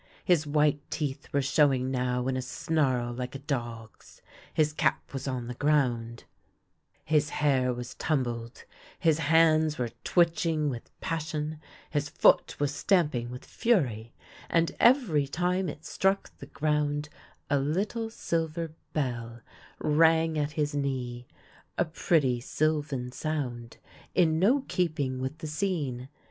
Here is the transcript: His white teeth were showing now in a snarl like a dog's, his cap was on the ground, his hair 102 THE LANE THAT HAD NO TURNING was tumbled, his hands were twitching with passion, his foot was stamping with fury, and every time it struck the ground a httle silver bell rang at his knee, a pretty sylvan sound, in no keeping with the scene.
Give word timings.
His 0.25 0.47
white 0.47 0.81
teeth 0.89 1.31
were 1.31 1.43
showing 1.43 1.91
now 1.91 2.27
in 2.27 2.35
a 2.35 2.41
snarl 2.41 3.13
like 3.13 3.35
a 3.35 3.45
dog's, 3.45 4.23
his 4.51 4.73
cap 4.73 5.13
was 5.13 5.27
on 5.27 5.45
the 5.45 5.53
ground, 5.53 6.23
his 7.05 7.29
hair 7.29 7.71
102 7.71 7.71
THE 7.71 7.75
LANE 7.75 7.83
THAT 7.83 8.05
HAD 8.07 8.17
NO 8.17 8.23
TURNING 8.23 8.33
was 8.33 8.37
tumbled, 8.41 8.65
his 8.97 9.19
hands 9.19 9.77
were 9.77 9.91
twitching 10.03 10.69
with 10.71 10.99
passion, 11.01 11.59
his 11.91 12.09
foot 12.09 12.59
was 12.59 12.73
stamping 12.73 13.29
with 13.29 13.45
fury, 13.45 14.11
and 14.49 14.71
every 14.79 15.27
time 15.27 15.69
it 15.69 15.85
struck 15.85 16.35
the 16.39 16.47
ground 16.47 17.07
a 17.51 17.57
httle 17.57 18.11
silver 18.11 18.73
bell 18.93 19.41
rang 19.77 20.35
at 20.35 20.53
his 20.53 20.73
knee, 20.73 21.27
a 21.77 21.85
pretty 21.85 22.39
sylvan 22.41 23.11
sound, 23.11 23.77
in 24.15 24.39
no 24.39 24.65
keeping 24.67 25.19
with 25.19 25.37
the 25.37 25.45
scene. 25.47 26.09